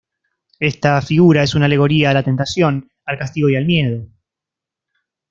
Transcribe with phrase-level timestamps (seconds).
[0.59, 4.07] Esta figura es una alegoría a la tentación, al castigo y al miedo.